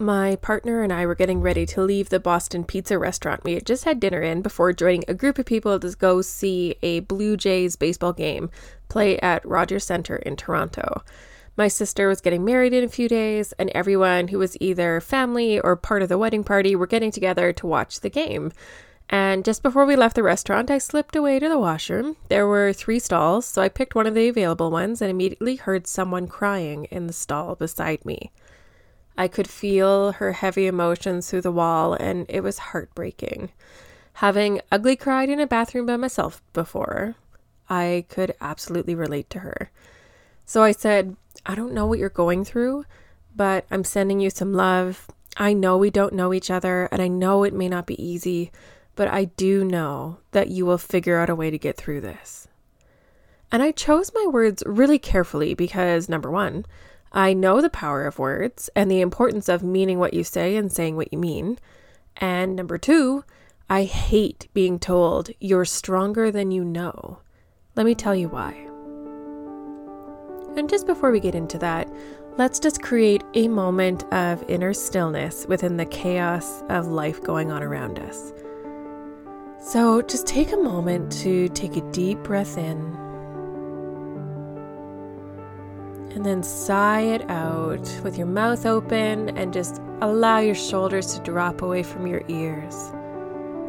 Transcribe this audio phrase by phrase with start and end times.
[0.00, 3.66] my partner and I were getting ready to leave the Boston Pizza restaurant we had
[3.66, 7.36] just had dinner in before joining a group of people to go see a Blue
[7.36, 8.50] Jays baseball game
[8.88, 11.04] play at Rogers Centre in Toronto.
[11.56, 15.60] My sister was getting married in a few days, and everyone who was either family
[15.60, 18.52] or part of the wedding party were getting together to watch the game.
[19.10, 22.16] And just before we left the restaurant, I slipped away to the washroom.
[22.28, 25.86] There were three stalls, so I picked one of the available ones and immediately heard
[25.86, 28.30] someone crying in the stall beside me.
[29.20, 33.50] I could feel her heavy emotions through the wall, and it was heartbreaking.
[34.14, 37.16] Having ugly cried in a bathroom by myself before,
[37.68, 39.70] I could absolutely relate to her.
[40.46, 42.86] So I said, I don't know what you're going through,
[43.36, 45.10] but I'm sending you some love.
[45.36, 48.50] I know we don't know each other, and I know it may not be easy,
[48.96, 52.48] but I do know that you will figure out a way to get through this.
[53.52, 56.64] And I chose my words really carefully because, number one,
[57.12, 60.70] I know the power of words and the importance of meaning what you say and
[60.70, 61.58] saying what you mean.
[62.16, 63.24] And number two,
[63.68, 67.18] I hate being told you're stronger than you know.
[67.74, 68.52] Let me tell you why.
[70.56, 71.88] And just before we get into that,
[72.36, 77.62] let's just create a moment of inner stillness within the chaos of life going on
[77.62, 78.32] around us.
[79.60, 83.09] So just take a moment to take a deep breath in
[86.10, 91.20] and then sigh it out with your mouth open and just allow your shoulders to
[91.20, 92.92] drop away from your ears.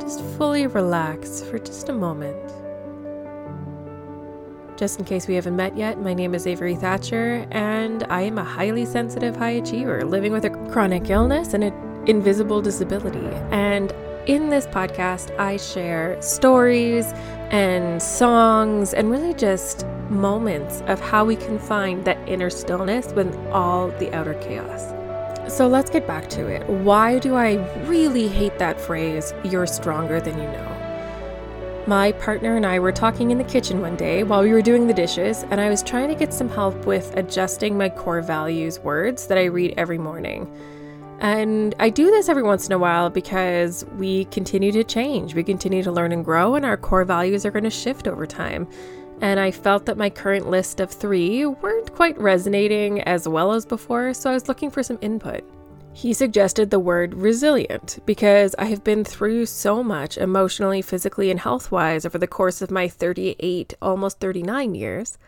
[0.00, 2.52] Just fully relax for just a moment.
[4.76, 8.38] Just in case we haven't met yet, my name is Avery Thatcher, and I am
[8.38, 11.72] a highly sensitive high achiever living with a chronic illness and an
[12.08, 13.26] invisible disability.
[13.52, 13.92] And
[14.26, 17.06] in this podcast, I share stories
[17.50, 23.34] and songs and really just moments of how we can find that inner stillness with
[23.48, 24.92] all the outer chaos.
[25.52, 26.66] So let's get back to it.
[26.68, 27.54] Why do I
[27.86, 30.70] really hate that phrase, you're stronger than you know?
[31.86, 34.86] My partner and I were talking in the kitchen one day while we were doing
[34.86, 38.78] the dishes, and I was trying to get some help with adjusting my core values
[38.78, 40.50] words that I read every morning.
[41.20, 45.44] And I do this every once in a while because we continue to change, we
[45.44, 48.66] continue to learn and grow, and our core values are going to shift over time.
[49.20, 53.64] And I felt that my current list of three weren't quite resonating as well as
[53.64, 55.44] before, so I was looking for some input.
[55.92, 61.38] He suggested the word resilient because I have been through so much emotionally, physically, and
[61.38, 65.18] health wise over the course of my 38, almost 39 years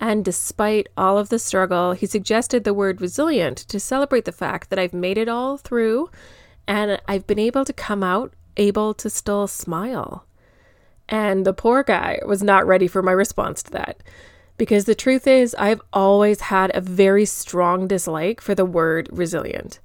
[0.00, 4.70] and despite all of the struggle, he suggested the word resilient to celebrate the fact
[4.70, 6.10] that I've made it all through
[6.66, 10.24] and I've been able to come out able to still smile.
[11.10, 14.02] And the poor guy was not ready for my response to that.
[14.56, 19.80] Because the truth is, I've always had a very strong dislike for the word resilient.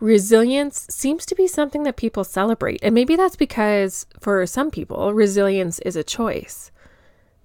[0.00, 5.12] Resilience seems to be something that people celebrate, and maybe that's because for some people,
[5.12, 6.72] resilience is a choice.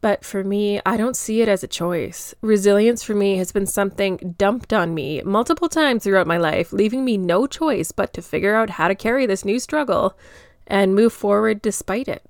[0.01, 2.33] But for me, I don't see it as a choice.
[2.41, 7.03] Resilience for me has been something dumped on me multiple times throughout my life, leaving
[7.03, 10.17] me no choice but to figure out how to carry this new struggle
[10.66, 12.23] and move forward despite it.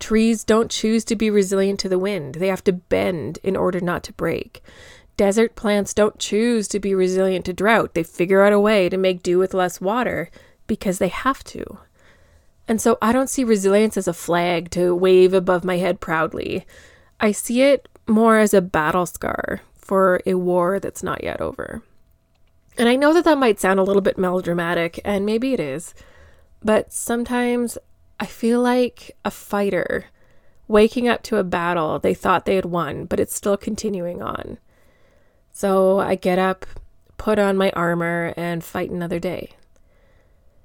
[0.00, 3.80] Trees don't choose to be resilient to the wind, they have to bend in order
[3.80, 4.62] not to break.
[5.16, 8.96] Desert plants don't choose to be resilient to drought, they figure out a way to
[8.96, 10.30] make do with less water
[10.66, 11.78] because they have to.
[12.66, 16.64] And so I don't see resilience as a flag to wave above my head proudly.
[17.18, 21.82] I see it more as a battle scar for a war that's not yet over.
[22.78, 25.94] And I know that that might sound a little bit melodramatic, and maybe it is,
[26.62, 27.76] but sometimes
[28.20, 30.04] I feel like a fighter
[30.68, 34.58] waking up to a battle they thought they had won, but it's still continuing on.
[35.52, 36.66] So I get up,
[37.16, 39.54] put on my armor, and fight another day.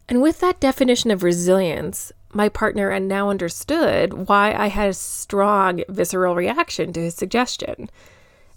[0.07, 4.93] And with that definition of resilience, my partner and now understood why I had a
[4.93, 7.89] strong visceral reaction to his suggestion.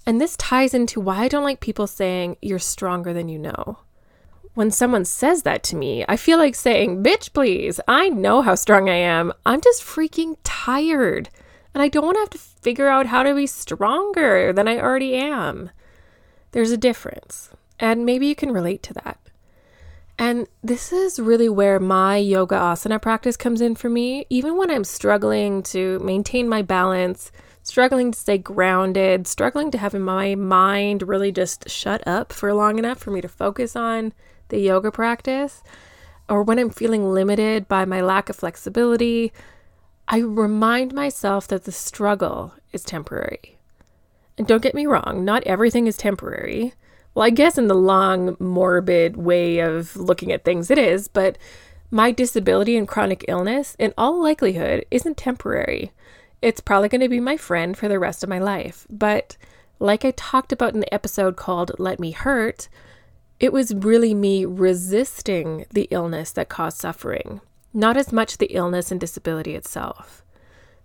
[0.04, 3.78] And this ties into why I don't like people saying, you're stronger than you know.
[4.58, 8.56] When someone says that to me, I feel like saying, bitch, please, I know how
[8.56, 9.32] strong I am.
[9.46, 11.30] I'm just freaking tired.
[11.72, 14.80] And I don't want to have to figure out how to be stronger than I
[14.80, 15.70] already am.
[16.50, 17.50] There's a difference.
[17.78, 19.20] And maybe you can relate to that.
[20.18, 24.26] And this is really where my yoga asana practice comes in for me.
[24.28, 27.30] Even when I'm struggling to maintain my balance,
[27.62, 32.76] struggling to stay grounded, struggling to have my mind really just shut up for long
[32.76, 34.12] enough for me to focus on
[34.48, 35.62] the yoga practice,
[36.28, 39.32] or when I'm feeling limited by my lack of flexibility,
[40.06, 43.58] I remind myself that the struggle is temporary.
[44.36, 46.74] And don't get me wrong, not everything is temporary.
[47.14, 51.36] Well, I guess in the long, morbid way of looking at things, it is, but
[51.90, 55.92] my disability and chronic illness, in all likelihood, isn't temporary.
[56.40, 58.86] It's probably going to be my friend for the rest of my life.
[58.88, 59.36] But
[59.80, 62.68] like I talked about in the episode called Let Me Hurt,
[63.40, 67.40] it was really me resisting the illness that caused suffering,
[67.72, 70.24] not as much the illness and disability itself.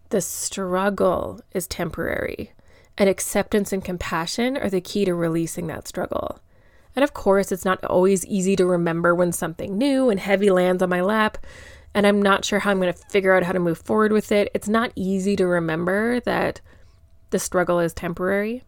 [0.10, 2.52] The struggle is temporary
[2.98, 6.40] and acceptance and compassion are the key to releasing that struggle.
[6.96, 10.84] And of course, it's not always easy to remember when something new and heavy lands
[10.84, 11.40] on my lap,
[11.96, 14.32] and I'm not sure how I'm going to figure out how to move forward with
[14.32, 14.52] it.
[14.54, 16.62] It's not easy to remember that
[17.32, 18.64] the struggle is temporary.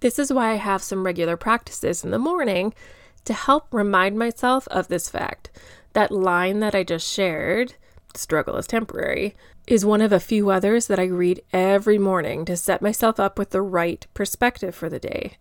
[0.00, 2.74] This is why I have some regular practices in the morning
[3.24, 5.50] to help remind myself of this fact.
[5.92, 7.74] That line that I just shared,
[8.14, 9.34] struggle is temporary,
[9.66, 13.38] is one of a few others that I read every morning to set myself up
[13.38, 15.36] with the right perspective for the day.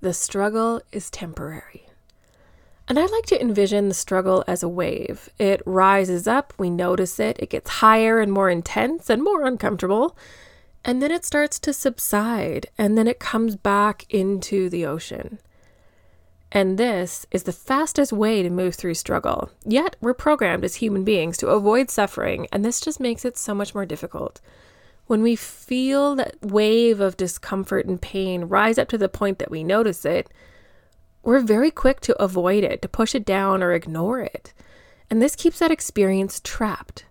[0.00, 1.86] The struggle is temporary.
[2.86, 5.28] And I like to envision the struggle as a wave.
[5.38, 10.16] It rises up, we notice it, it gets higher and more intense and more uncomfortable,
[10.84, 15.38] and then it starts to subside, and then it comes back into the ocean.
[16.50, 19.50] And this is the fastest way to move through struggle.
[19.64, 23.54] Yet, we're programmed as human beings to avoid suffering, and this just makes it so
[23.54, 24.40] much more difficult.
[25.06, 29.50] When we feel that wave of discomfort and pain rise up to the point that
[29.50, 30.30] we notice it,
[31.22, 34.54] we're very quick to avoid it, to push it down or ignore it.
[35.10, 37.04] And this keeps that experience trapped.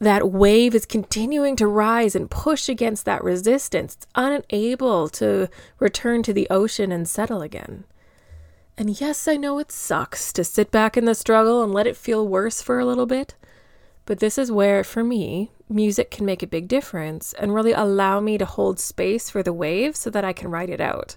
[0.00, 3.94] That wave is continuing to rise and push against that resistance.
[3.94, 5.48] It's unable to
[5.78, 7.84] return to the ocean and settle again.
[8.76, 11.96] And yes, I know it sucks to sit back in the struggle and let it
[11.96, 13.34] feel worse for a little bit.
[14.06, 18.18] But this is where, for me, music can make a big difference and really allow
[18.20, 21.16] me to hold space for the wave so that I can ride it out.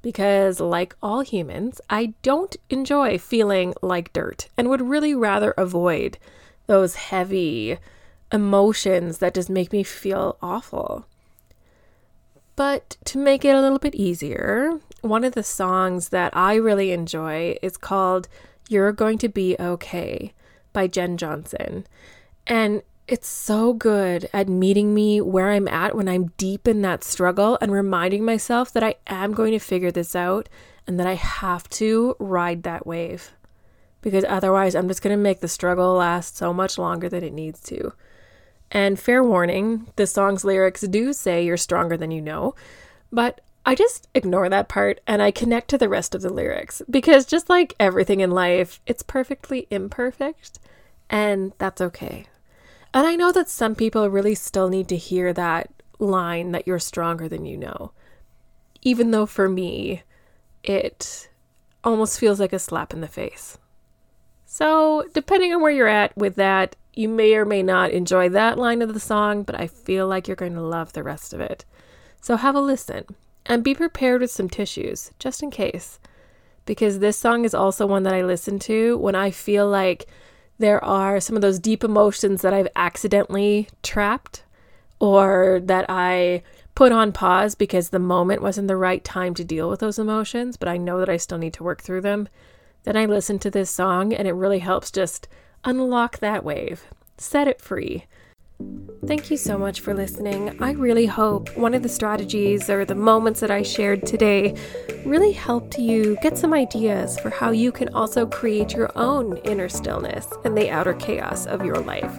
[0.00, 6.18] Because, like all humans, I don't enjoy feeling like dirt and would really rather avoid
[6.66, 7.78] those heavy
[8.32, 11.06] emotions that just make me feel awful.
[12.58, 16.90] But to make it a little bit easier, one of the songs that I really
[16.90, 18.26] enjoy is called
[18.68, 20.34] You're Going to Be Okay
[20.72, 21.86] by Jenn Johnson.
[22.48, 27.04] And it's so good at meeting me where I'm at when I'm deep in that
[27.04, 30.48] struggle and reminding myself that I am going to figure this out
[30.84, 33.34] and that I have to ride that wave.
[34.00, 37.32] Because otherwise, I'm just going to make the struggle last so much longer than it
[37.32, 37.92] needs to.
[38.70, 42.54] And fair warning, the song's lyrics do say you're stronger than you know,
[43.10, 46.82] but I just ignore that part and I connect to the rest of the lyrics
[46.88, 50.58] because just like everything in life, it's perfectly imperfect
[51.10, 52.26] and that's okay.
[52.94, 56.78] And I know that some people really still need to hear that line that you're
[56.78, 57.92] stronger than you know.
[58.82, 60.02] Even though for me,
[60.62, 61.28] it
[61.84, 63.58] almost feels like a slap in the face.
[64.46, 68.58] So, depending on where you're at with that, you may or may not enjoy that
[68.58, 71.40] line of the song, but I feel like you're going to love the rest of
[71.40, 71.64] it.
[72.20, 73.04] So, have a listen.
[73.46, 76.00] And be prepared with some tissues, just in case.
[76.66, 80.08] Because this song is also one that I listen to when I feel like
[80.58, 84.42] there are some of those deep emotions that I've accidentally trapped
[84.98, 86.42] or that I
[86.74, 90.56] put on pause because the moment wasn't the right time to deal with those emotions,
[90.56, 92.28] but I know that I still need to work through them.
[92.82, 95.28] Then I listen to this song and it really helps just
[95.64, 96.84] unlock that wave,
[97.16, 98.04] set it free,
[99.06, 100.60] Thank you so much for listening.
[100.60, 104.56] I really hope one of the strategies or the moments that I shared today
[105.06, 109.68] really helped you get some ideas for how you can also create your own inner
[109.68, 112.12] stillness and the outer chaos of your life.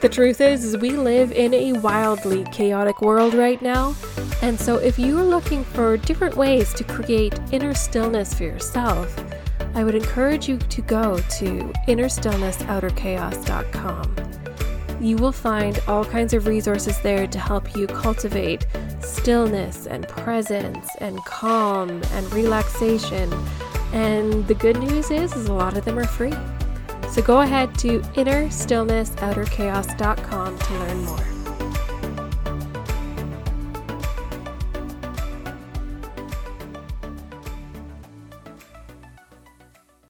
[0.00, 3.94] The truth is, is we live in a wildly chaotic world right now,
[4.42, 9.14] and so if you are looking for different ways to create inner stillness for yourself,
[9.74, 14.16] I would encourage you to go to innerstillnessouterchaos.com.
[15.00, 18.66] You will find all kinds of resources there to help you cultivate
[19.00, 23.30] stillness and presence and calm and relaxation.
[23.92, 26.32] And the good news is, is a lot of them are free.
[27.10, 31.33] So go ahead to innerstillnessouterchaos.com to learn more.